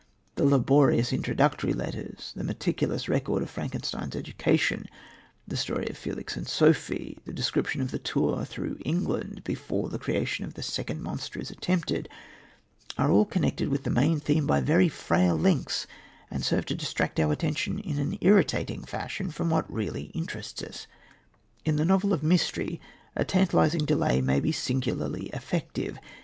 [0.33, 4.87] The laborious introductory letters, the meticulous record of Frankenstein's education,
[5.47, 9.99] the story of Felix and Sofie, the description of the tour through England before the
[9.99, 12.09] creation of the second monster is attempted,
[12.97, 15.85] are all connected with the main theme by very frail links
[16.31, 20.87] and serve to distract our attention in an irritating fashion from what really interests us.
[21.63, 22.81] In the novel of mystery
[23.15, 25.99] a tantalising delay may be singularly effective.